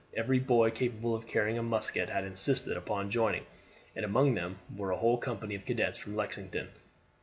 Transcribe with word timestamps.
Every 0.15 0.39
boy 0.39 0.71
capable 0.71 1.13
of 1.13 1.27
carrying 1.27 1.59
a 1.59 1.61
musket 1.61 2.09
had 2.09 2.23
insisted 2.23 2.75
upon 2.75 3.11
joining, 3.11 3.45
and 3.95 4.03
among 4.03 4.33
them 4.33 4.57
were 4.75 4.89
a 4.89 4.97
whole 4.97 5.19
company 5.19 5.53
of 5.53 5.63
cadets 5.63 5.95
from 5.99 6.15
Lexington. 6.15 6.69